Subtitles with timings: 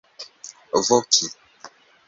[0.87, 1.27] voki